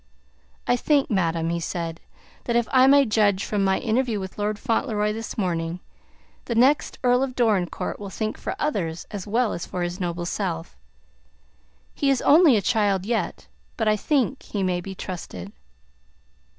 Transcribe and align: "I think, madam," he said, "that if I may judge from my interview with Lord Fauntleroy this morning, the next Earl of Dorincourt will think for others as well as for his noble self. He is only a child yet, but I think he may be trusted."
"I 0.65 0.77
think, 0.77 1.11
madam," 1.11 1.51
he 1.51 1.59
said, 1.59 1.99
"that 2.45 2.55
if 2.55 2.67
I 2.71 2.87
may 2.87 3.05
judge 3.05 3.43
from 3.45 3.63
my 3.63 3.77
interview 3.77 4.19
with 4.19 4.39
Lord 4.39 4.57
Fauntleroy 4.57 5.13
this 5.13 5.37
morning, 5.37 5.79
the 6.45 6.55
next 6.55 6.97
Earl 7.03 7.21
of 7.21 7.35
Dorincourt 7.35 7.99
will 7.99 8.09
think 8.09 8.35
for 8.35 8.55
others 8.57 9.05
as 9.11 9.27
well 9.27 9.53
as 9.53 9.67
for 9.67 9.83
his 9.83 9.99
noble 9.99 10.25
self. 10.25 10.75
He 11.93 12.09
is 12.09 12.19
only 12.23 12.57
a 12.57 12.63
child 12.63 13.05
yet, 13.05 13.45
but 13.77 13.87
I 13.87 13.95
think 13.95 14.41
he 14.41 14.63
may 14.63 14.81
be 14.81 14.95
trusted." 14.95 15.51